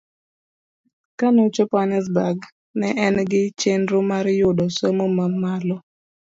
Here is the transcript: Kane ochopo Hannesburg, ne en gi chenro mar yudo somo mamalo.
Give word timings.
Kane 1.19 1.39
ochopo 1.47 1.73
Hannesburg, 1.81 2.37
ne 2.79 2.87
en 3.05 3.15
gi 3.31 3.41
chenro 3.59 3.99
mar 4.09 4.25
yudo 4.39 4.65
somo 4.77 5.05
mamalo. 5.17 5.77